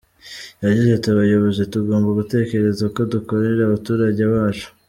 [0.63, 4.67] Yagize ati “Abayobozi tugomba gutekereza uko dukorera abaturage bacu.